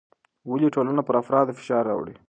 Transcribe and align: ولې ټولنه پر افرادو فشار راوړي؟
ولې 0.49 0.67
ټولنه 0.75 1.01
پر 1.07 1.15
افرادو 1.21 1.57
فشار 1.59 1.83
راوړي؟ 1.89 2.15